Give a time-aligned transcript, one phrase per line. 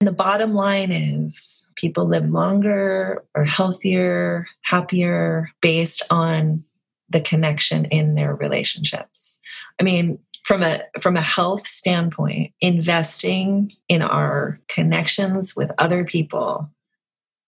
[0.00, 6.62] And the bottom line is people live longer or healthier, happier based on
[7.10, 9.40] the connection in their relationships.
[9.80, 16.70] I mean, from a from a health standpoint, investing in our connections with other people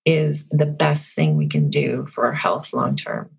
[0.05, 3.31] is the best thing we can do for our health long term.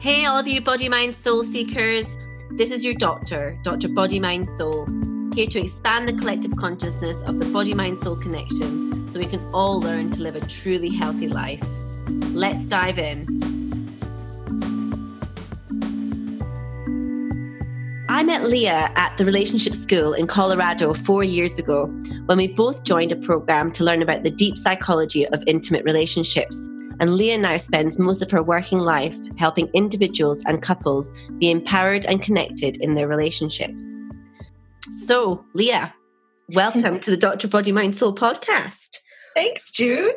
[0.00, 2.06] Hey, all of you body, mind, soul seekers.
[2.52, 3.88] This is your doctor, Dr.
[3.88, 4.86] Body, Mind, Soul,
[5.34, 9.40] here to expand the collective consciousness of the body, mind, soul connection so we can
[9.52, 11.62] all learn to live a truly healthy life.
[12.32, 13.26] Let's dive in.
[18.08, 21.86] I met Leah at the Relationship School in Colorado four years ago
[22.26, 26.68] when we both joined a program to learn about the deep psychology of intimate relationships
[27.00, 32.04] and Leah now spends most of her working life helping individuals and couples be empowered
[32.06, 33.84] and connected in their relationships.
[35.06, 35.94] So, Leah,
[36.54, 37.48] welcome to the Dr.
[37.48, 38.98] Body Mind Soul podcast.
[39.34, 40.14] Thanks, Jude.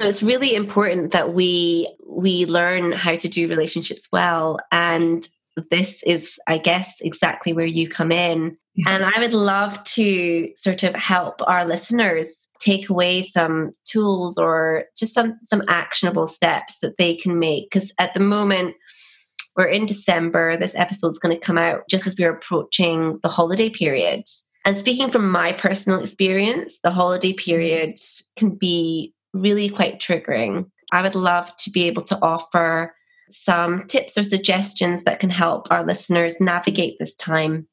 [0.00, 5.26] So it's really important that we we learn how to do relationships well and
[5.70, 8.56] this is I guess exactly where you come in.
[8.86, 14.84] And I would love to sort of help our listeners take away some tools or
[14.96, 18.76] just some some actionable steps that they can make because at the moment
[19.58, 20.56] we're in December.
[20.56, 24.22] This episode is going to come out just as we're approaching the holiday period.
[24.64, 27.98] And speaking from my personal experience the holiday period
[28.36, 30.70] can be really quite triggering.
[30.92, 32.94] I would love to be able to offer
[33.30, 37.66] some tips or suggestions that can help our listeners navigate this time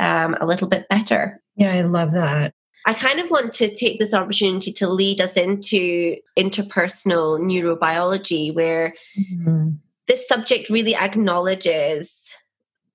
[0.00, 1.40] um, a little bit better.
[1.56, 2.54] Yeah i love that.
[2.84, 8.94] I kind of want to take this opportunity to lead us into interpersonal neurobiology, where
[9.16, 9.70] mm-hmm.
[10.12, 12.12] This subject really acknowledges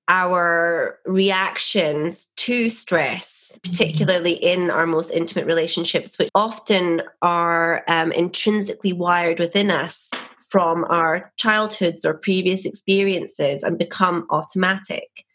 [0.08, 3.72] our reactions to stress, mm-hmm.
[3.72, 10.12] particularly in our most intimate relationships, which often are um, intrinsically wired within us
[10.48, 15.26] from our childhoods or previous experiences and become automatic.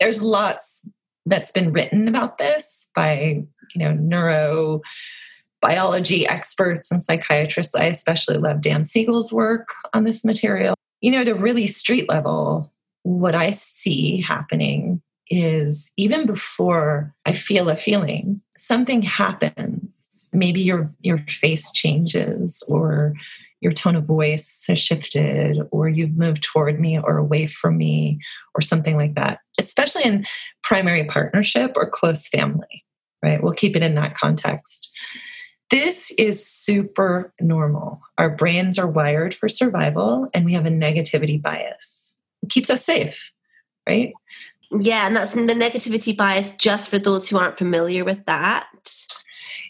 [0.00, 0.86] There's lots
[1.26, 3.44] that's been written about this by
[3.74, 3.92] you know
[5.62, 7.74] neurobiology experts and psychiatrists.
[7.74, 10.74] I especially love Dan Siegel's work on this material.
[11.00, 12.72] You know, to really street level,
[13.02, 15.00] what I see happening
[15.30, 20.28] is even before I feel a feeling, something happens.
[20.32, 23.14] Maybe your your face changes or
[23.60, 28.20] your tone of voice has shifted or you've moved toward me or away from me
[28.54, 30.24] or something like that, especially in
[30.62, 32.84] primary partnership or close family,
[33.22, 33.42] right?
[33.42, 34.90] We'll keep it in that context.
[35.70, 38.00] This is super normal.
[38.16, 42.16] Our brains are wired for survival and we have a negativity bias.
[42.42, 43.30] It keeps us safe,
[43.86, 44.12] right?
[44.70, 48.66] Yeah, and that's the negativity bias just for those who aren't familiar with that.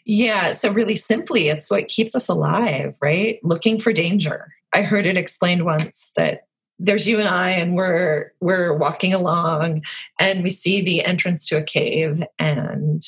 [0.04, 0.52] Yeah.
[0.52, 3.38] So, really simply, it's what keeps us alive, right?
[3.44, 4.52] Looking for danger.
[4.74, 6.46] I heard it explained once that
[6.78, 9.82] there's you and I, and we're we're walking along,
[10.18, 13.02] and we see the entrance to a cave, and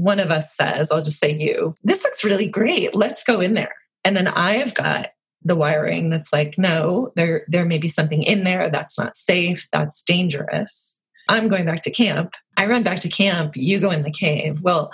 [0.00, 1.74] one of us says, "I'll just say you.
[1.84, 2.94] This looks really great.
[2.94, 3.74] Let's go in there."
[4.04, 5.10] And then I've got
[5.42, 9.68] the wiring that's like, "No, there there may be something in there that's not safe.
[9.72, 12.34] That's dangerous." I'm going back to camp.
[12.56, 13.52] I run back to camp.
[13.54, 14.62] You go in the cave.
[14.62, 14.90] Well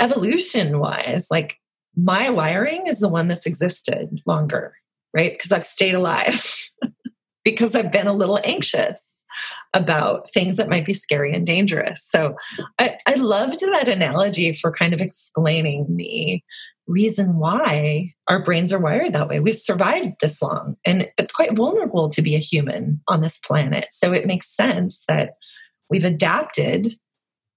[0.00, 1.58] evolution wise, like
[1.96, 4.74] my wiring is the one that's existed longer,
[5.14, 5.32] right?
[5.32, 6.70] Because I've stayed alive,
[7.44, 9.19] because I've been a little anxious
[9.74, 12.06] about things that might be scary and dangerous.
[12.08, 12.36] So
[12.78, 16.42] I, I loved that analogy for kind of explaining the
[16.86, 19.38] reason why our brains are wired that way.
[19.38, 23.86] We've survived this long, and it's quite vulnerable to be a human on this planet.
[23.92, 25.34] So it makes sense that
[25.88, 26.88] we've adapted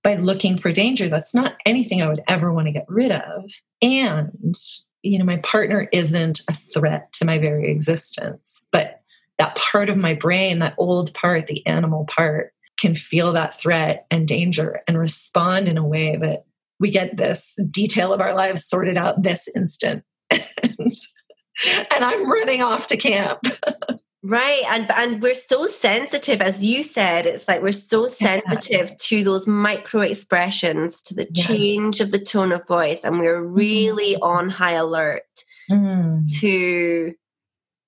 [0.04, 1.08] by looking for danger.
[1.08, 3.50] That's not anything I would ever want to get rid of.
[3.82, 4.56] And,
[5.02, 9.02] you know, my partner isn't a threat to my very existence, but
[9.38, 14.06] that part of my brain, that old part, the animal part, can feel that threat
[14.12, 16.46] and danger and respond in a way that
[16.80, 20.04] we get this detail of our lives sorted out this instant.
[20.30, 20.42] and,
[21.66, 23.40] and I'm running off to camp.
[24.26, 24.64] Right.
[24.70, 28.96] And and we're so sensitive, as you said, it's like we're so sensitive yeah.
[28.98, 31.46] to those micro expressions, to the yes.
[31.46, 33.04] change of the tone of voice.
[33.04, 34.24] And we're really mm-hmm.
[34.24, 35.24] on high alert
[35.70, 36.40] mm.
[36.40, 37.14] to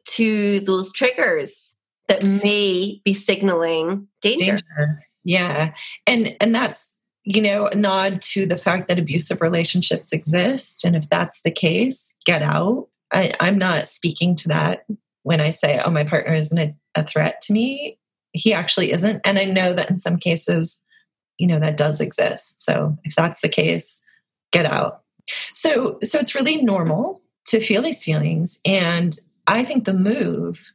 [0.09, 1.75] to those triggers
[2.07, 2.39] that mm-hmm.
[2.43, 4.45] may be signaling danger.
[4.45, 4.99] danger.
[5.23, 5.73] Yeah.
[6.05, 6.93] And and that's
[7.27, 10.85] you know, a nod to the fact that abusive relationships exist.
[10.85, 12.87] And if that's the case, get out.
[13.11, 14.85] I, I'm not speaking to that
[15.23, 17.97] when I say, oh, my partner isn't a, a threat to me,
[18.33, 19.21] he actually isn't.
[19.25, 20.83] And I know that in some cases,
[21.37, 24.01] you know that does exist so if that's the case
[24.51, 25.01] get out
[25.53, 30.71] so so it's really normal to feel these feelings and i think the move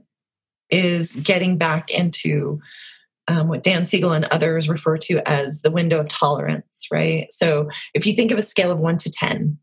[0.71, 2.61] is getting back into
[3.29, 7.31] um, what Dan Siegel and others refer to as the window of tolerance, right?
[7.31, 9.57] So if you think of a scale of one to 10,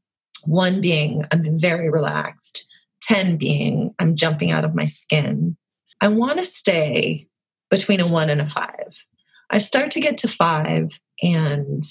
[0.46, 2.66] one being I'm very relaxed,
[3.02, 5.58] 10 being I'm jumping out of my skin,
[6.00, 7.28] I want to stay
[7.70, 8.96] between a one and a five.
[9.50, 11.84] I start to get to five and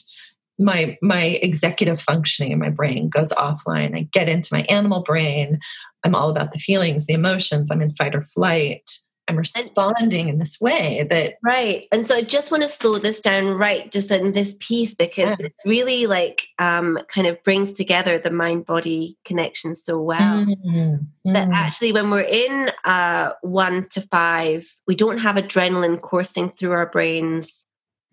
[0.58, 3.96] my my executive functioning in my brain goes offline.
[3.96, 5.58] I get into my animal brain.
[6.04, 7.70] I'm all about the feelings, the emotions.
[7.70, 8.90] I'm in fight or flight.
[9.28, 11.88] I'm responding in this way that right.
[11.90, 15.34] And so I just want to slow this down right just in this piece because
[15.40, 15.46] yeah.
[15.46, 21.32] it's really like um kind of brings together the mind body connection so well mm-hmm.
[21.32, 26.72] that actually when we're in uh one to five, we don't have adrenaline coursing through
[26.72, 27.65] our brains.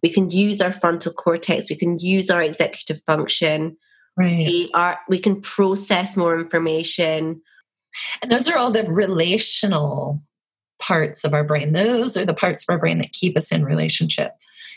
[0.04, 3.78] We can use our frontal cortex, we can use our executive function.
[4.16, 4.46] Right.
[4.46, 7.42] We are we can process more information.
[8.22, 10.22] And those are all the relational
[10.80, 11.74] parts of our brain.
[11.74, 14.34] Those are the parts of our brain that keep us in relationship,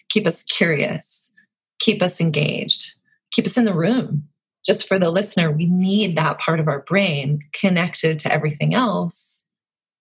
[0.08, 1.32] keep us curious,
[1.80, 2.92] keep us engaged,
[3.32, 4.28] keep us in the room.
[4.64, 9.46] Just for the listener, we need that part of our brain connected to everything else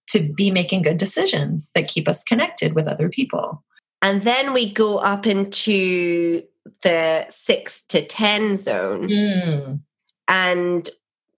[0.07, 3.63] to be making good decisions that keep us connected with other people.
[4.05, 6.43] And then we go up into
[6.81, 9.09] the six to 10 zone.
[9.09, 9.81] Mm.
[10.27, 10.89] And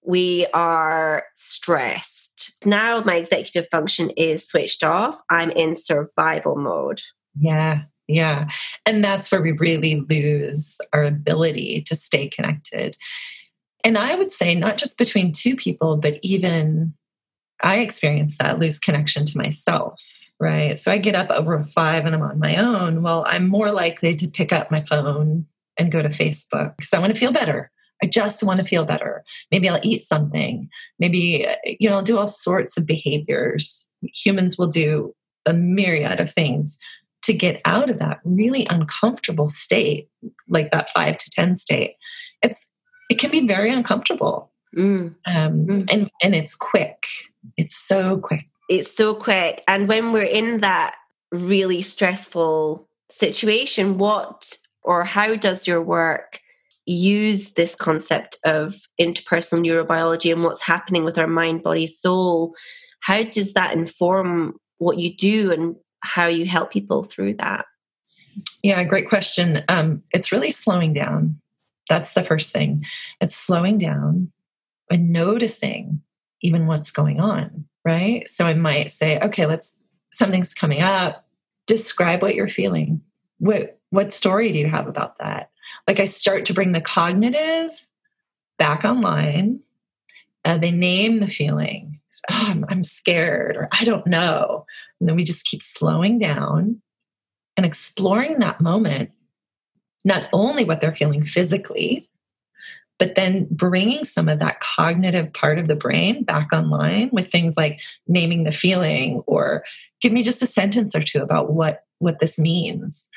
[0.04, 2.18] we are stressed
[2.66, 5.19] now my executive function is switched off.
[5.30, 7.02] I'm in survival mode.
[7.40, 7.84] Yeah.
[8.08, 8.48] Yeah.
[8.86, 12.96] And that's where we really lose our ability to stay connected.
[13.84, 16.94] And I would say, not just between two people, but even
[17.62, 20.02] I experience that lose connection to myself,
[20.39, 20.78] right?
[20.78, 23.01] So I get up over five and I'm on my own.
[23.01, 25.45] Well, I'm more likely to pick up my phone
[25.78, 27.72] and go to Facebook because I want to feel better.
[28.01, 29.24] I just want to feel better.
[29.51, 30.69] Maybe I'll eat something.
[31.00, 31.48] Maybe,
[31.80, 33.89] you know, I'll do all sorts of behaviors.
[34.01, 36.78] Humans will do a myriad of things
[37.24, 40.10] to get out of that really uncomfortable state,
[40.48, 41.95] like that five to 10 state.
[42.44, 42.72] It's,
[43.10, 44.51] it can be very uncomfortable.
[44.78, 45.16] Mm.
[45.25, 45.88] Um, mm.
[45.92, 47.07] And, and it's quick.
[47.57, 48.48] It's so quick.
[48.68, 49.64] It's so quick.
[49.68, 50.96] And when we're in that
[51.31, 56.40] really stressful situation, what or how does your work
[56.86, 62.56] use this concept of interpersonal neurobiology and what's happening with our mind, body, soul,
[63.02, 67.66] how does that inform what you do and how you help people through that?
[68.64, 69.64] Yeah, great question.
[69.68, 71.40] Um, it's really slowing down.
[71.90, 72.86] That's the first thing.
[73.19, 74.31] It's slowing down
[74.90, 76.02] and noticing
[76.42, 78.30] even what's going on, right?
[78.30, 79.75] So I might say, okay, let's,
[80.12, 81.25] something's coming up.
[81.66, 83.01] Describe what you're feeling.
[83.39, 85.51] What, what story do you have about that?
[85.88, 87.88] like I start to bring the cognitive
[88.57, 89.62] back online.
[90.44, 92.00] Uh, they name the feeling.
[92.31, 94.66] Oh, I'm, I'm scared, or I don't know.
[95.00, 96.81] And then we just keep slowing down
[97.56, 99.12] and exploring that moment,
[100.04, 102.10] not only what they're feeling physically,
[103.00, 107.56] but then bringing some of that cognitive part of the brain back online with things
[107.56, 109.64] like naming the feeling or
[110.02, 113.10] give me just a sentence or two about what what this means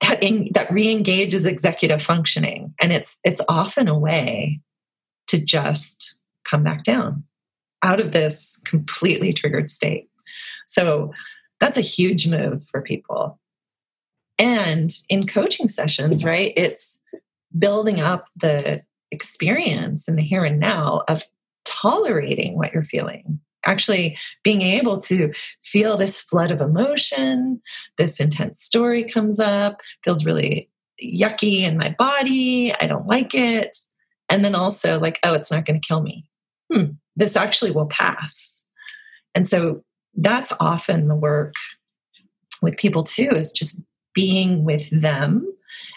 [0.00, 2.74] that in, that re-engages executive functioning.
[2.80, 4.60] And it's it's often a way
[5.28, 7.24] to just come back down
[7.82, 10.08] out of this completely triggered state.
[10.66, 11.12] So
[11.60, 13.38] that's a huge move for people.
[14.38, 17.00] And in coaching sessions right it's
[17.56, 21.22] building up the experience in the here and now of
[21.64, 25.32] tolerating what you're feeling actually being able to
[25.62, 27.60] feel this flood of emotion,
[27.96, 30.68] this intense story comes up, feels really
[31.02, 32.74] yucky in my body.
[32.74, 33.76] I don't like it.
[34.28, 36.28] And then also, like, oh, it's not going to kill me.
[36.72, 38.64] Hmm, this actually will pass.
[39.34, 39.84] And so
[40.14, 41.54] that's often the work
[42.62, 43.80] with people too, is just
[44.14, 45.46] being with them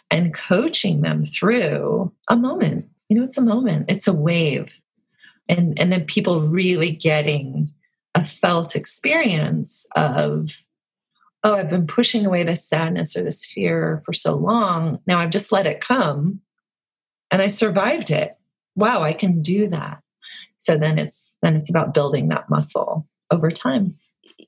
[0.10, 2.90] and coaching them through a moment.
[3.10, 4.80] You know, it's a moment, it's a wave.
[5.50, 7.72] And and then people really getting
[8.16, 10.64] a felt experience of
[11.44, 15.00] oh i've been pushing away this sadness or this fear for so long.
[15.08, 16.42] Now i've just let it come.
[17.32, 18.38] And i survived it.
[18.76, 20.02] Wow i can do that.
[20.58, 23.96] So then it's then it's about building that muscle over time.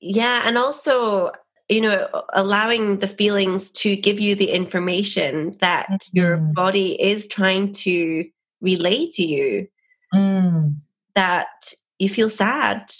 [0.01, 1.31] Yeah and also
[1.69, 6.17] you know allowing the feelings to give you the information that mm-hmm.
[6.17, 8.25] your body is trying to
[8.61, 9.67] relay to you
[10.13, 10.75] mm
[11.15, 12.91] that you feel sad,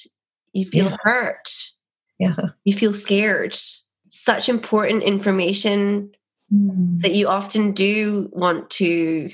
[0.51, 0.98] you feel yeah.
[1.04, 1.50] hurt,
[2.20, 2.36] yeah.
[2.66, 3.58] you feel scared.
[4.10, 6.12] Such important information
[6.54, 7.01] mm.
[7.01, 9.30] that you often do want to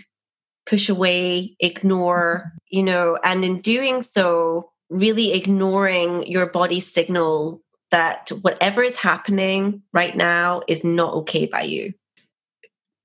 [0.67, 8.29] push away, ignore, you know, and in doing so, really ignoring your body's signal that
[8.41, 11.93] whatever is happening right now is not okay by you.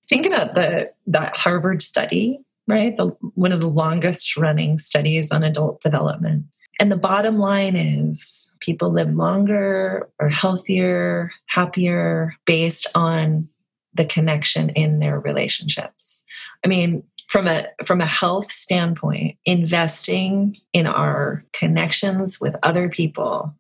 [0.08, 2.96] Think about the that Harvard study, right?
[2.96, 6.44] The, one of the longest running studies on adult development.
[6.78, 13.48] And the bottom line is people live longer or healthier, happier based on
[13.94, 16.24] the connection in their relationships.
[16.64, 23.54] I mean, from a from a health standpoint, investing in our connections with other people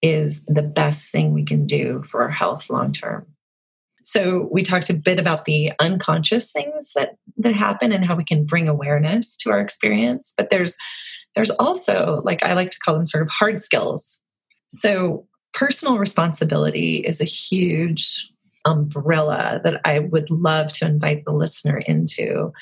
[0.00, 3.26] is the best thing we can do for our health long term.
[4.04, 8.24] So we talked a bit about the unconscious things that that happen and how we
[8.24, 10.76] can bring awareness to our experience, but there's
[11.34, 14.20] there's also like I like to call them sort of hard skills.
[14.68, 18.30] So personal responsibility is a huge
[18.66, 22.52] umbrella that I would love to invite the listener into.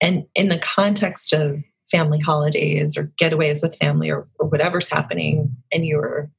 [0.00, 5.54] And in the context of family holidays or getaways with family or, or whatever's happening,
[5.72, 6.30] and you're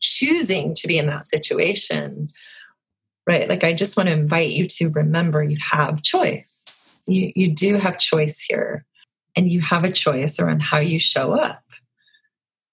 [0.00, 2.28] choosing to be in that situation,
[3.26, 3.48] right?
[3.48, 6.92] Like, I just want to invite you to remember you have choice.
[7.06, 8.84] You, you do have choice here,
[9.36, 11.62] and you have a choice around how you show up.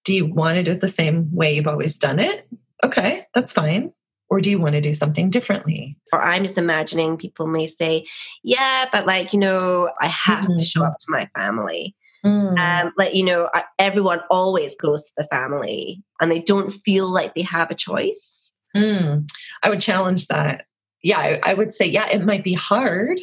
[0.04, 2.48] Do you want to do it the same way you've always done it?
[2.84, 3.94] Okay, that's fine.
[4.30, 5.98] Or do you want to do something differently?
[6.14, 8.06] Or I'm just imagining people may say,
[8.44, 10.56] yeah, but like, you know, I have mm-hmm.
[10.56, 11.96] to show up to my family.
[12.26, 12.58] Mm.
[12.58, 17.34] Um, like you know, everyone always goes to the family, and they don't feel like
[17.34, 18.41] they have a choice.
[18.76, 19.30] Mm.
[19.64, 20.66] I would challenge that.
[21.04, 23.20] Yeah, I, I would say, yeah, it might be hard,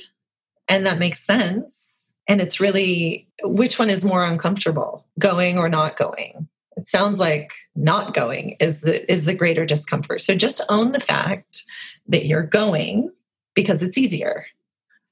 [0.68, 2.12] and that makes sense.
[2.26, 6.48] And it's really which one is more uncomfortable, going or not going.
[6.76, 10.20] It sounds like not going is the is the greater discomfort.
[10.20, 11.64] So just own the fact
[12.06, 13.10] that you're going
[13.54, 14.46] because it's easier.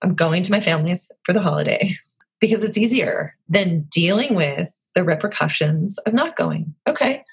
[0.02, 1.96] I'm going to my family's for the holiday
[2.40, 6.74] because it's easier than dealing with the repercussions of not going.
[6.86, 7.24] Okay,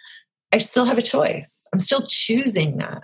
[0.54, 1.66] I still have a choice.
[1.74, 3.04] I'm still choosing that.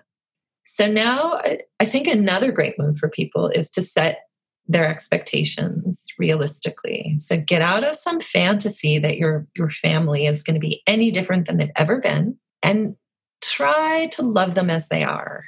[0.66, 1.42] So now
[1.80, 4.20] I think another great move for people is to set
[4.68, 7.16] their expectations realistically.
[7.18, 11.10] So get out of some fantasy that your your family is going to be any
[11.10, 12.96] different than they've ever been and
[13.42, 15.44] try to love them as they are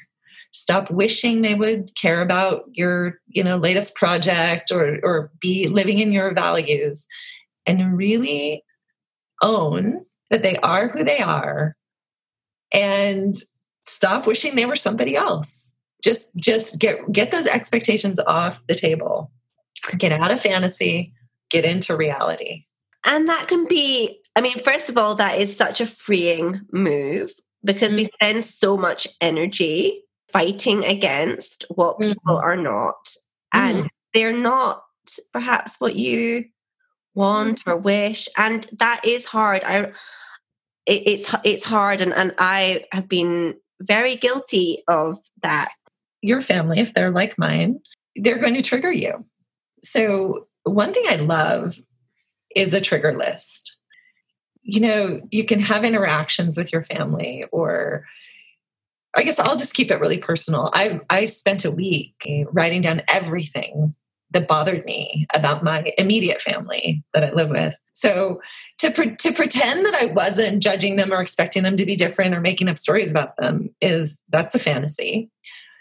[0.51, 6.00] stop wishing they would care about your you know latest project or or be living
[6.00, 7.08] in your values
[7.65, 8.63] and really
[9.41, 11.75] own that they are who they are
[12.74, 13.36] and
[13.86, 15.72] stop wishing they were somebody else.
[16.04, 19.32] Just just get get those expectations off the table.
[19.98, 21.13] Get out of fantasy.
[21.50, 22.66] Get into reality.
[23.06, 27.34] And that can be i mean first of all that is such a freeing move
[27.63, 27.98] because mm-hmm.
[27.98, 32.46] we spend so much energy fighting against what people mm-hmm.
[32.46, 33.16] are not.
[33.54, 33.88] And mm-hmm.
[34.13, 34.84] they're not
[35.34, 36.46] perhaps what you
[37.13, 38.30] want or wish.
[38.38, 39.63] And that is hard.
[39.63, 39.92] I
[40.86, 45.70] it, it's it's hard and, and i have been very guilty of that.
[46.22, 47.80] Your family if they're like mine
[48.16, 49.26] they're going to trigger you.
[49.82, 51.80] So one thing i love
[52.56, 53.78] is a trigger list.
[54.64, 58.06] You know you can have interactions with your family or
[59.16, 60.70] I guess I'll just keep it really personal.
[60.74, 62.14] I I spent a week
[62.52, 63.96] writing down everything
[64.32, 67.76] that bothered me about my immediate family that I live with.
[67.94, 68.42] So
[68.80, 72.34] to pre- to pretend that I wasn't judging them or expecting them to be different
[72.34, 75.30] or making up stories about them is that's a fantasy.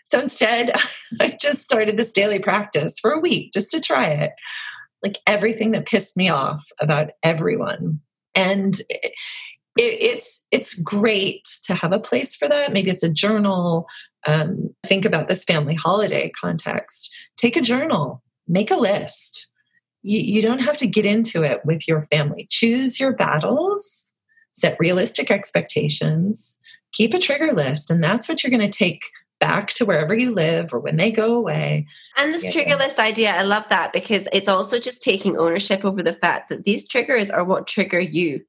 [0.05, 0.73] So instead,
[1.21, 4.33] I just started this daily practice for a week just to try it.
[5.03, 8.01] Like everything that pissed me off about everyone.
[8.35, 9.13] And it,
[9.77, 12.73] it's it's great to have a place for that.
[12.73, 13.87] Maybe it's a journal.
[14.27, 17.15] Um, think about this family holiday context.
[17.37, 19.49] Take a journal, make a list.
[20.03, 22.47] You, you don't have to get into it with your family.
[22.51, 24.15] Choose your battles,
[24.53, 26.59] set realistic expectations,
[26.93, 29.05] keep a trigger list, and that's what you're going to take
[29.39, 31.87] back to wherever you live or when they go away.
[32.17, 32.51] And this yeah.
[32.51, 36.51] trigger list idea, I love that because it's also just taking ownership over the fact
[36.51, 38.45] that these triggers are what trigger you.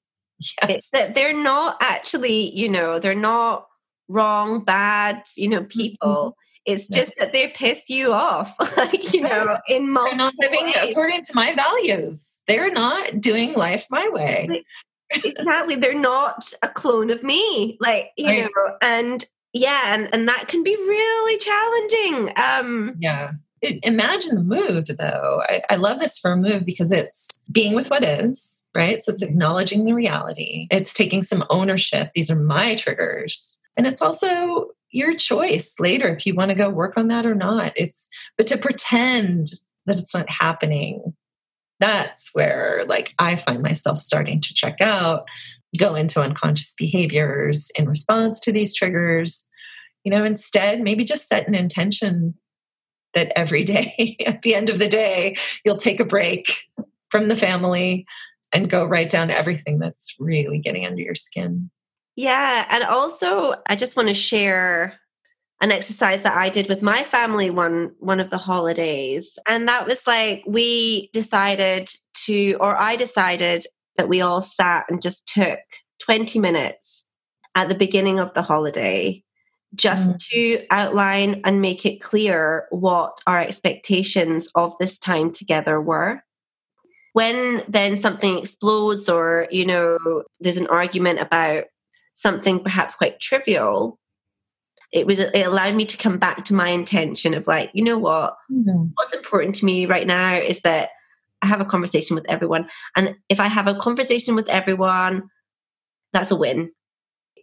[0.67, 0.89] Yes.
[0.91, 3.67] that they're not actually, you know, they're not
[4.07, 5.67] wrong, bad, you know, mm-hmm.
[5.67, 6.35] people.
[6.65, 10.17] It's just that they piss you off, like you know, in multiple.
[10.17, 10.91] They're not living ways.
[10.91, 12.43] according to my values.
[12.47, 14.63] They're not doing life my way.
[15.11, 18.43] exactly, they're not a clone of me, like you right.
[18.43, 22.33] know, and yeah, and and that can be really challenging.
[22.37, 23.31] Um, yeah,
[23.83, 25.43] imagine the move though.
[25.49, 29.03] I, I love this for a move because it's being with what is right?
[29.03, 30.67] So it's acknowledging the reality.
[30.71, 32.11] It's taking some ownership.
[32.15, 33.59] These are my triggers.
[33.77, 37.35] And it's also your choice later if you want to go work on that or
[37.35, 37.73] not.
[37.75, 39.47] It's but to pretend
[39.85, 41.13] that it's not happening,
[41.79, 45.25] that's where like I find myself starting to check out,
[45.77, 49.47] go into unconscious behaviors in response to these triggers.
[50.03, 52.35] You know, instead, maybe just set an intention
[53.13, 56.63] that every day at the end of the day, you'll take a break
[57.09, 58.05] from the family
[58.53, 61.69] and go right down to everything that's really getting under your skin.
[62.15, 62.65] Yeah.
[62.69, 64.99] And also, I just want to share
[65.61, 69.85] an exercise that I did with my family one one of the holidays and that
[69.87, 71.89] was like we decided
[72.25, 75.59] to or I decided that we all sat and just took
[76.03, 77.05] 20 minutes
[77.53, 79.23] at the beginning of the holiday
[79.75, 80.17] just mm.
[80.17, 86.23] to outline and make it clear what our expectations of this time together were
[87.13, 91.65] when then something explodes or you know there's an argument about
[92.21, 93.97] something perhaps quite trivial
[94.91, 97.97] it was it allowed me to come back to my intention of like you know
[97.97, 98.35] what?
[98.51, 98.87] Mm-hmm.
[98.95, 100.89] what's important to me right now is that
[101.41, 105.23] i have a conversation with everyone and if i have a conversation with everyone
[106.13, 106.71] that's a win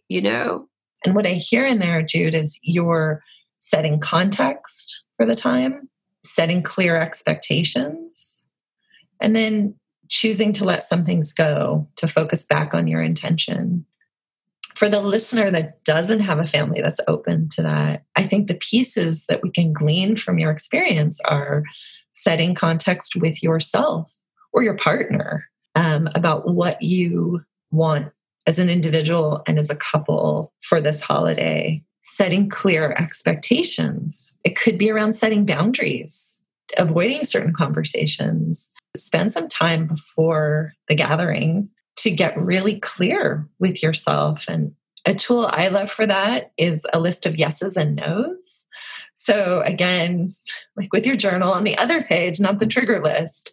[0.08, 0.66] you know?
[1.04, 3.22] And what i hear in there jude is you're
[3.58, 5.88] setting context for the time
[6.24, 8.48] setting clear expectations
[9.20, 9.74] and then
[10.08, 13.84] choosing to let some things go to focus back on your intention
[14.78, 18.54] for the listener that doesn't have a family that's open to that, I think the
[18.54, 21.64] pieces that we can glean from your experience are
[22.12, 24.08] setting context with yourself
[24.52, 25.44] or your partner
[25.74, 27.40] um, about what you
[27.72, 28.12] want
[28.46, 34.32] as an individual and as a couple for this holiday, setting clear expectations.
[34.44, 36.40] It could be around setting boundaries,
[36.76, 38.70] avoiding certain conversations.
[38.96, 41.68] Spend some time before the gathering
[41.98, 44.44] to get really clear with yourself.
[44.48, 44.72] And
[45.04, 48.66] a tool I love for that is a list of yeses and nos.
[49.14, 50.28] So, again,
[50.76, 53.52] like with your journal on the other page, not the trigger list,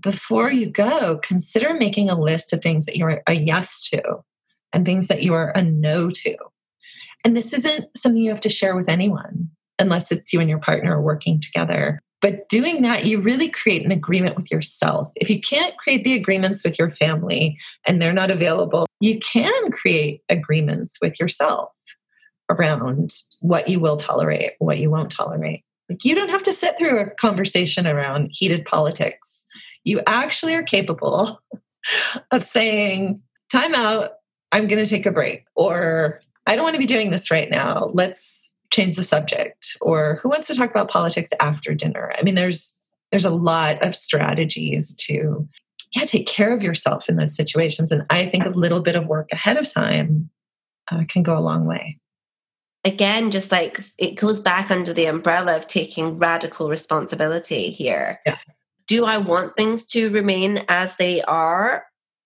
[0.00, 4.02] before you go, consider making a list of things that you're a yes to
[4.72, 6.36] and things that you are a no to.
[7.24, 10.58] And this isn't something you have to share with anyone unless it's you and your
[10.58, 12.00] partner working together.
[12.24, 15.12] But doing that, you really create an agreement with yourself.
[15.14, 19.70] If you can't create the agreements with your family and they're not available, you can
[19.72, 21.68] create agreements with yourself
[22.48, 25.64] around what you will tolerate, what you won't tolerate.
[25.90, 29.44] Like you don't have to sit through a conversation around heated politics.
[29.84, 31.42] You actually are capable
[32.30, 33.20] of saying,
[33.52, 34.12] time out,
[34.50, 37.50] I'm going to take a break, or I don't want to be doing this right
[37.50, 37.90] now.
[37.92, 38.43] Let's
[38.74, 42.12] change the subject or who wants to talk about politics after dinner?
[42.18, 45.48] I mean there's there's a lot of strategies to
[45.94, 49.06] yeah take care of yourself in those situations and i think a little bit of
[49.06, 50.28] work ahead of time
[50.90, 51.98] uh, can go a long way.
[52.84, 58.20] Again just like it goes back under the umbrella of taking radical responsibility here.
[58.26, 58.38] Yeah.
[58.86, 61.84] do i want things to remain as they are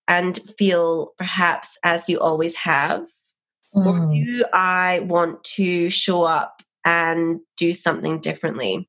[0.09, 3.07] and feel perhaps as you always have
[3.75, 3.87] Mm.
[3.87, 8.89] Or do I want to show up and do something differently?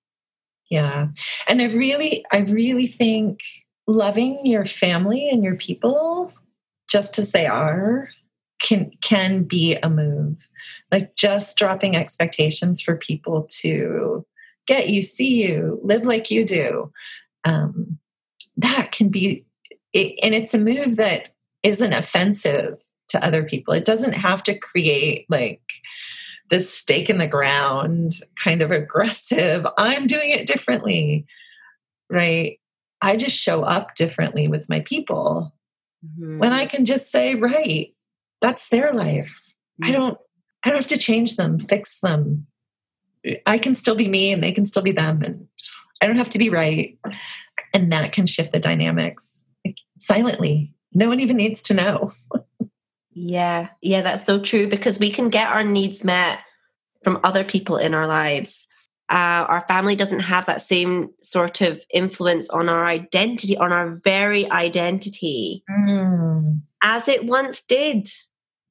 [0.70, 1.08] Yeah.
[1.48, 3.42] And I really, I really think
[3.88, 6.32] loving your family and your people
[6.88, 8.10] just as they are
[8.62, 10.48] can can be a move
[10.92, 14.24] like just dropping expectations for people to
[14.68, 16.92] get you see you live like you do
[17.46, 17.98] um,
[18.58, 19.46] that can be
[19.94, 21.30] it, and it's a move that
[21.64, 22.78] isn't offensive
[23.10, 23.74] to other people.
[23.74, 25.62] It doesn't have to create like
[26.50, 31.26] this stake in the ground kind of aggressive, I'm doing it differently,
[32.10, 32.60] right?
[33.02, 35.54] I just show up differently with my people
[36.06, 36.40] mm-hmm.
[36.40, 37.94] when I can just say, right,
[38.42, 39.42] that's their life.
[39.82, 39.90] Mm-hmm.
[39.90, 40.18] I don't
[40.64, 42.46] I don't have to change them, fix them.
[43.46, 45.48] I can still be me and they can still be them and
[46.02, 46.98] I don't have to be right.
[47.74, 49.46] And that can shift the dynamics
[49.98, 50.74] silently.
[50.94, 52.10] No one even needs to know.
[53.22, 56.40] Yeah, yeah, that's so true because we can get our needs met
[57.04, 58.66] from other people in our lives.
[59.12, 63.90] Uh, our family doesn't have that same sort of influence on our identity, on our
[64.06, 66.62] very identity, mm.
[66.82, 68.08] as it once did,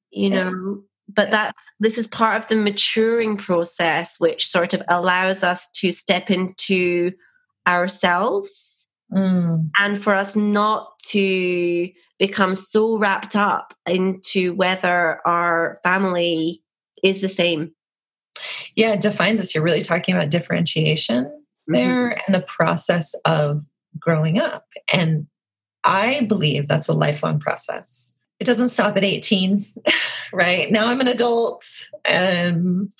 [0.09, 0.49] you yeah.
[0.49, 0.81] know.
[1.07, 5.91] But that's this is part of the maturing process, which sort of allows us to
[5.91, 7.11] step into
[7.67, 9.69] ourselves mm.
[9.77, 16.61] and for us not to become so wrapped up into whether our family
[17.01, 17.71] is the same.
[18.75, 19.55] Yeah, it defines us.
[19.55, 21.73] You're really talking about differentiation mm-hmm.
[21.73, 23.65] there and the process of
[23.97, 24.65] growing up.
[24.91, 25.27] And
[25.83, 28.13] I believe that's a lifelong process.
[28.39, 29.63] it doesn't stop at 18,
[30.33, 30.71] right?
[30.71, 31.65] Now I'm an adult.
[32.05, 32.91] and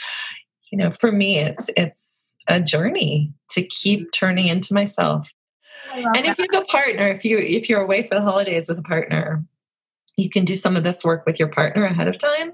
[0.71, 5.31] you know, for me, it's it's a journey to keep turning into myself.
[5.93, 8.79] And if you have a partner, if you if you're away for the holidays with
[8.79, 9.43] a partner,
[10.17, 12.53] you can do some of this work with your partner ahead of time.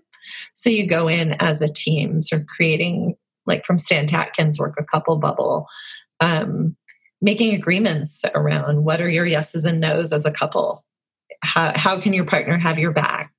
[0.53, 4.75] So you go in as a team, sort of creating like from Stan Tatkin's work,
[4.79, 5.67] a couple bubble,
[6.19, 6.75] um,
[7.21, 10.83] making agreements around what are your yeses and nos as a couple.
[11.41, 13.31] How, how can your partner have your back?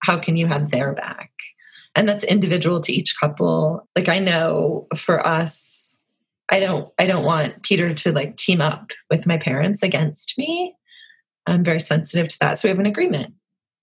[0.00, 1.30] How can you have their back?
[1.94, 3.86] And that's individual to each couple.
[3.94, 5.81] Like I know for us,
[6.52, 10.76] I don't I don't want Peter to like team up with my parents against me.
[11.46, 12.58] I'm very sensitive to that.
[12.60, 13.34] So we have an agreement.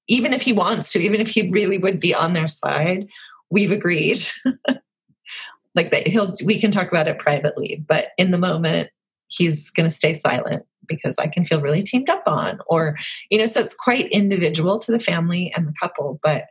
[0.07, 3.09] Even if he wants to, even if he really would be on their side,
[3.49, 4.19] we've agreed
[5.75, 8.89] like that he'll we can talk about it privately but in the moment
[9.27, 12.97] he's going to stay silent because i can feel really teamed up on or
[13.29, 16.45] you know so it's quite individual to the family and the couple but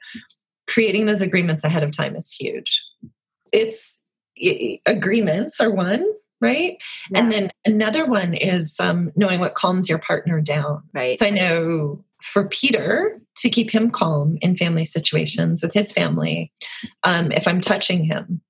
[0.66, 2.83] creating those agreements ahead of time is huge
[3.52, 4.02] it's
[4.87, 6.05] agreements are one
[6.40, 7.20] right yeah.
[7.20, 11.31] and then another one is um, knowing what calms your partner down right so i
[11.31, 16.53] know for Peter to keep him calm in family situations with his family,
[17.05, 18.40] um, if I'm touching him,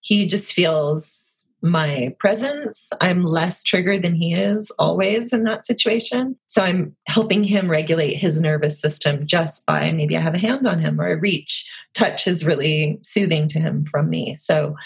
[0.00, 2.88] he just feels my presence.
[3.00, 6.36] I'm less triggered than he is always in that situation.
[6.46, 10.66] So I'm helping him regulate his nervous system just by maybe I have a hand
[10.66, 11.68] on him or I reach.
[11.94, 14.36] Touch is really soothing to him from me.
[14.36, 14.76] So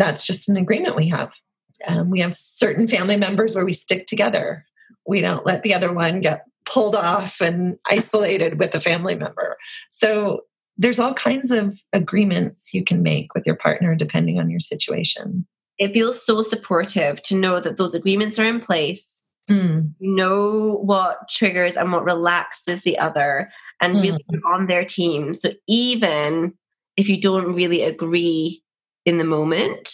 [0.00, 1.30] that's just an agreement we have.
[1.86, 4.64] Um, we have certain family members where we stick together.
[5.06, 9.56] We don't let the other one get pulled off and isolated with a family member.
[9.90, 10.42] So
[10.76, 15.46] there's all kinds of agreements you can make with your partner depending on your situation.
[15.78, 19.06] It feels so supportive to know that those agreements are in place.
[19.48, 19.92] Mm.
[19.98, 24.02] You know what triggers and what relaxes the other, and mm.
[24.02, 25.34] really on their team.
[25.34, 26.54] So even
[26.96, 28.62] if you don't really agree
[29.10, 29.92] in the moment,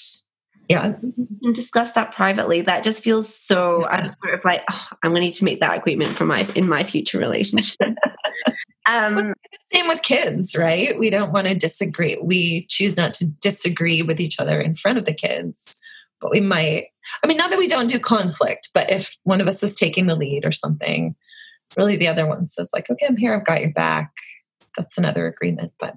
[0.69, 0.95] yeah,
[1.43, 2.61] and discuss that privately.
[2.61, 3.81] That just feels so.
[3.81, 3.87] Yeah.
[3.89, 6.47] I'm sort of like, oh, I'm going to need to make that agreement for my
[6.55, 7.79] in my future relationship.
[8.89, 9.35] Um,
[9.73, 10.97] same with kids, right?
[10.97, 12.17] We don't want to disagree.
[12.23, 15.81] We choose not to disagree with each other in front of the kids,
[16.21, 16.87] but we might.
[17.23, 20.07] I mean, not that we don't do conflict, but if one of us is taking
[20.07, 21.17] the lead or something,
[21.77, 24.13] really the other one says, like, okay, I'm here, I've got your back.
[24.77, 25.73] That's another agreement.
[25.81, 25.97] But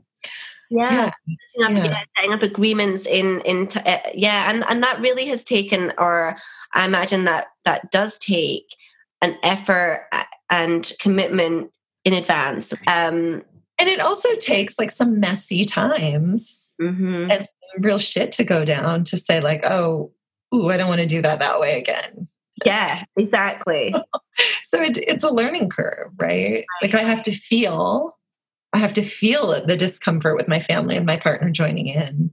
[0.70, 1.12] yeah,
[1.58, 1.66] yeah.
[1.66, 2.04] Up, yeah.
[2.16, 6.38] setting up agreements in in t- uh, yeah, and and that really has taken, or
[6.74, 8.66] I imagine that that does take
[9.22, 11.72] an effort uh, and commitment
[12.06, 12.74] in advance.
[12.88, 13.44] Um,
[13.80, 17.32] and it also takes like some messy times mm-hmm.
[17.32, 17.48] and
[17.80, 20.12] real shit to go down to say like, oh,
[20.54, 22.28] ooh, I don't want to do that that way again.
[22.66, 23.94] Yeah, exactly.
[24.66, 26.52] so it, it's a learning curve, right?
[26.52, 26.66] right?
[26.82, 28.18] Like I have to feel,
[28.74, 32.32] I have to feel the discomfort with my family and my partner joining in,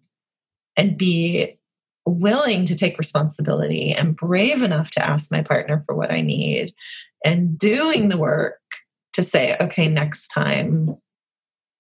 [0.77, 1.59] and be
[2.05, 6.73] willing to take responsibility and brave enough to ask my partner for what I need,
[7.25, 8.61] and doing the work
[9.15, 10.97] to say, okay, next time,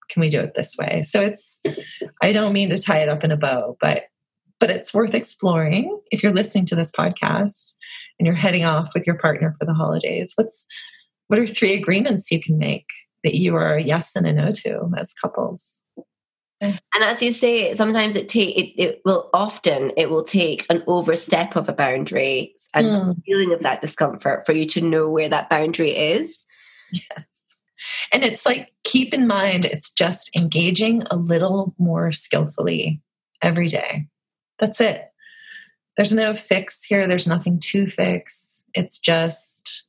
[0.09, 1.03] can we do it this way?
[1.03, 1.61] So it's,
[2.23, 4.05] I don't mean to tie it up in a bow, but
[4.59, 7.75] but it's worth exploring if you're listening to this podcast
[8.19, 10.67] and you're heading off with your partner for the holidays what's
[11.29, 12.87] what are three agreements you can make
[13.25, 15.83] that you are a yes and a no to as couples
[16.61, 20.83] and as you say sometimes it take it, it will often it will take an
[20.87, 23.25] overstep of a boundary and mm.
[23.25, 26.39] feeling of that discomfort for you to know where that boundary is
[26.93, 27.27] Yes.
[28.13, 33.01] And it's like, keep in mind, it's just engaging a little more skillfully
[33.43, 34.07] every day.
[34.59, 35.05] That's it.
[35.97, 38.65] There's no fix here, there's nothing to fix.
[38.75, 39.86] It's just,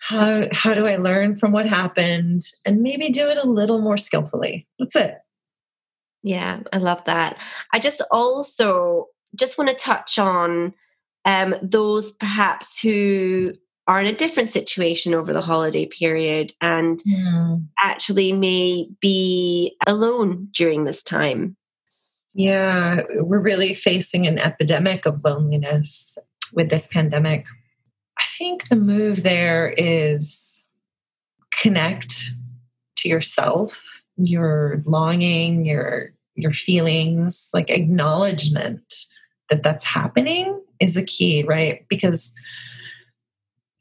[0.00, 3.98] how, how do I learn from what happened and maybe do it a little more
[3.98, 4.66] skillfully?
[4.78, 5.14] That's it.
[6.22, 7.38] Yeah, I love that.
[7.72, 10.74] I just also just want to touch on
[11.24, 13.52] um, those perhaps who
[13.86, 17.64] are in a different situation over the holiday period and mm.
[17.80, 21.56] actually may be alone during this time.
[22.32, 26.16] Yeah, we're really facing an epidemic of loneliness
[26.54, 27.46] with this pandemic.
[28.20, 30.64] I think the move there is
[31.60, 32.32] connect
[32.96, 38.94] to yourself, your longing, your your feelings, like acknowledgement
[39.48, 41.84] that that's happening is a key, right?
[41.88, 42.32] Because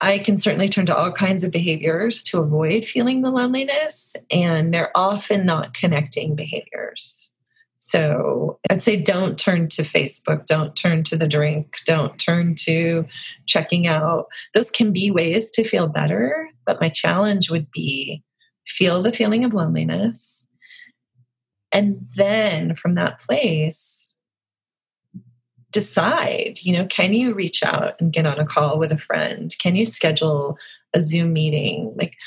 [0.02, 4.74] I can certainly turn to all kinds of behaviors to avoid feeling the loneliness, and
[4.74, 7.34] they're often not connecting behaviors.
[7.80, 13.06] So I'd say don't turn to Facebook, don't turn to the drink, don't turn to
[13.46, 14.28] checking out.
[14.54, 18.22] Those can be ways to feel better, but my challenge would be
[18.68, 20.50] feel the feeling of loneliness.
[21.72, 24.14] And then from that place,
[25.72, 29.56] decide, you know, can you reach out and get on a call with a friend?
[29.60, 30.58] Can you schedule
[30.94, 31.94] a Zoom meeting?
[31.96, 32.18] Like,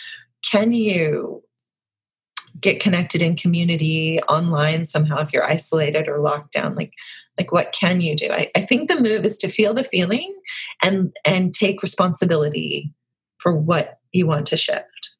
[0.48, 1.42] can you
[2.60, 6.74] get connected in community online somehow if you're isolated or locked down?
[6.74, 6.92] Like,
[7.38, 8.30] like what can you do?
[8.30, 10.34] I, I think the move is to feel the feeling
[10.82, 12.92] and and take responsibility
[13.38, 15.16] for what you want to shift.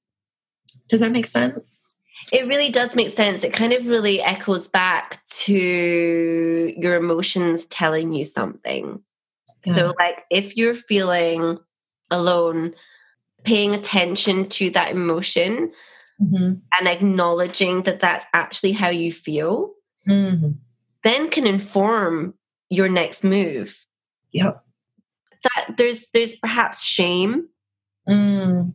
[0.89, 1.87] Does that make sense?
[2.31, 3.43] It really does make sense.
[3.43, 9.03] It kind of really echoes back to your emotions telling you something.
[9.65, 9.75] Yeah.
[9.75, 11.59] So, like, if you're feeling
[12.11, 12.75] alone,
[13.45, 15.73] paying attention to that emotion
[16.23, 16.55] mm-hmm.
[16.79, 19.73] and acknowledging that that's actually how you feel,
[20.09, 20.53] mm-hmm.
[21.03, 22.35] then can inform
[22.69, 23.85] your next move.
[24.33, 24.65] Yep.
[25.43, 27.49] That there's there's perhaps shame
[28.09, 28.73] mm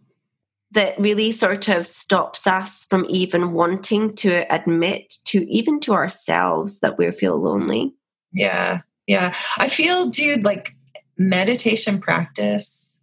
[0.72, 6.80] that really sort of stops us from even wanting to admit to even to ourselves
[6.80, 7.94] that we feel lonely.
[8.34, 8.82] Yeah.
[9.08, 9.34] Yeah.
[9.58, 10.76] I feel, Jude, like
[11.18, 13.00] meditation practice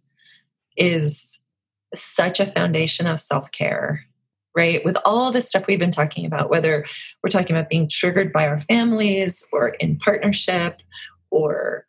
[0.77, 1.41] is
[1.95, 4.05] such a foundation of self care,
[4.55, 4.83] right?
[4.85, 6.85] With all the stuff we've been talking about, whether
[7.21, 10.81] we're talking about being triggered by our families or in partnership
[11.29, 11.85] or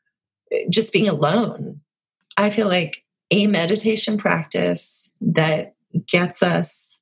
[0.52, 1.81] eh, just being alone,
[2.37, 5.74] I feel like a meditation practice that
[6.07, 7.00] gets us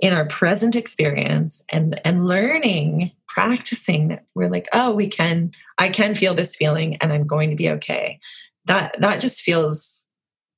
[0.00, 5.88] in our present experience and and learning practicing that we're like oh we can i
[5.88, 8.20] can feel this feeling and i'm going to be okay
[8.66, 10.06] that that just feels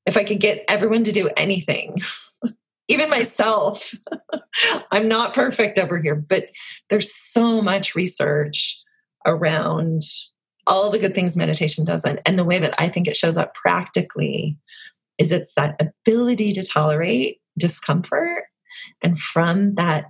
[0.06, 1.96] if i could get everyone to do anything
[2.88, 3.94] even myself
[4.90, 6.46] i'm not perfect over here but
[6.88, 8.80] there's so much research
[9.26, 10.02] around
[10.66, 13.36] all the good things meditation does and, and the way that i think it shows
[13.36, 14.56] up practically
[15.18, 18.44] is it's that ability to tolerate discomfort.
[19.02, 20.06] And from that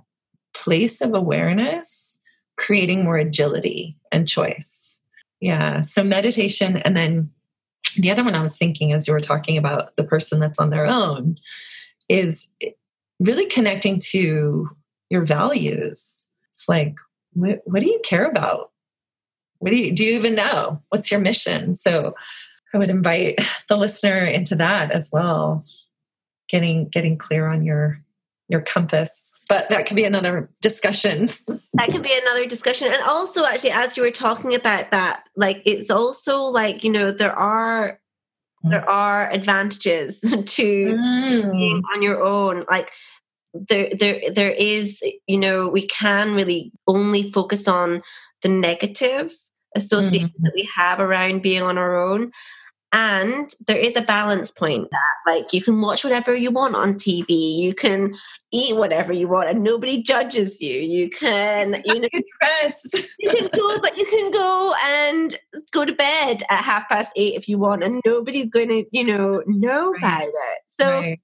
[0.53, 2.19] place of awareness,
[2.57, 5.01] creating more agility and choice.
[5.41, 5.81] Yeah.
[5.81, 6.77] So meditation.
[6.77, 7.31] And then
[7.97, 10.69] the other one I was thinking as you were talking about the person that's on
[10.69, 11.37] their own
[12.09, 12.53] is
[13.19, 14.69] really connecting to
[15.09, 16.27] your values.
[16.51, 16.95] It's like,
[17.33, 18.71] what, what do you care about?
[19.59, 20.81] What do you do you even know?
[20.89, 21.75] What's your mission?
[21.75, 22.15] So
[22.73, 25.63] I would invite the listener into that as well
[26.47, 27.99] getting getting clear on your
[28.47, 31.25] your compass but that could be another discussion
[31.73, 35.61] that could be another discussion and also actually as you were talking about that like
[35.65, 37.99] it's also like you know there are.
[38.63, 41.51] There are advantages to mm.
[41.51, 42.91] being on your own like
[43.53, 48.01] there there there is you know we can really only focus on
[48.41, 49.31] the negative
[49.75, 50.43] associations mm.
[50.43, 52.31] that we have around being on our own
[52.91, 56.95] and there is a balance point that like you can watch whatever you want on
[56.95, 58.15] tv you can
[58.51, 63.79] eat whatever you want and nobody judges you you can you know you can go
[63.81, 65.35] but you can go and
[65.71, 69.03] go to bed at half past eight if you want and nobody's going to you
[69.03, 69.99] know know right.
[69.99, 71.19] about it so right.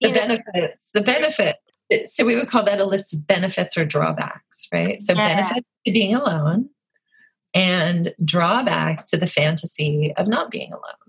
[0.00, 1.56] the benefits know, the benefit
[2.06, 5.28] so we would call that a list of benefits or drawbacks right so yeah.
[5.28, 6.68] benefits to being alone
[7.54, 11.03] and drawbacks to the fantasy of not being alone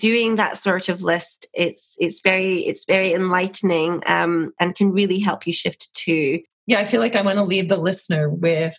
[0.00, 5.18] doing that sort of list it's it's very it's very enlightening um, and can really
[5.18, 8.74] help you shift to yeah i feel like i want to leave the listener with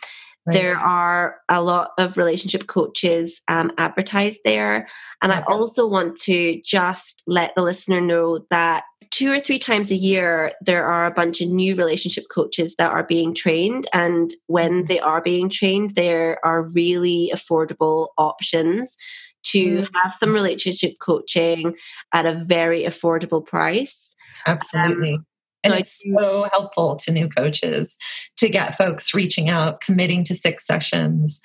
[0.45, 0.53] Right.
[0.53, 4.87] There are a lot of relationship coaches um, advertised there.
[5.21, 9.89] And I also want to just let the listener know that two or three times
[9.89, 13.87] a year, there are a bunch of new relationship coaches that are being trained.
[13.93, 14.87] And when mm-hmm.
[14.87, 18.97] they are being trained, there are really affordable options
[19.43, 19.95] to mm-hmm.
[20.03, 21.75] have some relationship coaching
[22.13, 24.15] at a very affordable price.
[24.45, 25.13] Absolutely.
[25.13, 25.25] Um,
[25.63, 27.97] and it's so helpful to new coaches
[28.37, 31.41] to get folks reaching out, committing to six sessions,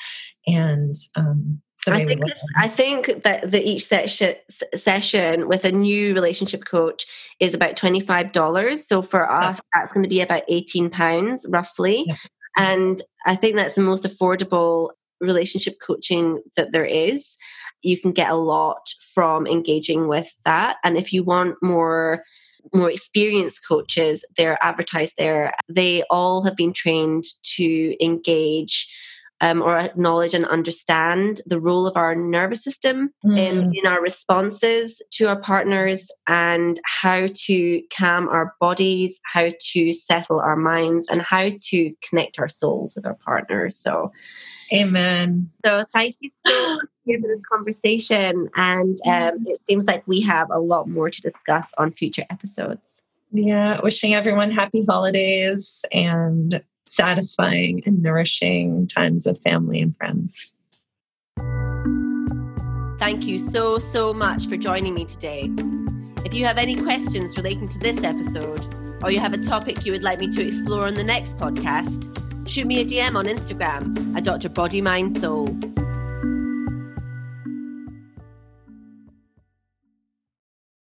[0.47, 2.23] and um, so I think,
[2.57, 4.35] I think that the each session
[4.75, 7.07] session with a new relationship coach
[7.39, 8.87] is about twenty five dollars.
[8.87, 12.05] So for us, that's going to be about eighteen pounds roughly.
[12.07, 12.17] Yeah.
[12.57, 17.37] And I think that's the most affordable relationship coaching that there is.
[17.83, 20.79] You can get a lot from engaging with that.
[20.83, 22.25] And if you want more
[22.75, 25.53] more experienced coaches, they're advertised there.
[25.69, 27.25] They all have been trained
[27.57, 28.93] to engage
[29.41, 33.39] um, or acknowledge and understand the role of our nervous system mm.
[33.39, 39.93] in, in our responses to our partners and how to calm our bodies, how to
[39.93, 43.77] settle our minds, and how to connect our souls with our partners.
[43.77, 44.13] So,
[44.73, 45.51] amen.
[45.65, 46.75] So, thank you so
[47.07, 48.49] much for this conversation.
[48.57, 52.81] And um, it seems like we have a lot more to discuss on future episodes.
[53.31, 60.53] Yeah, wishing everyone happy holidays and satisfying and nourishing times with family and friends.
[62.99, 65.51] Thank you so, so much for joining me today.
[66.25, 68.67] If you have any questions relating to this episode,
[69.03, 72.49] or you have a topic you would like me to explore on the next podcast,
[72.49, 74.49] shoot me a DM on Instagram at Dr.
[74.49, 75.47] Body Mind Soul.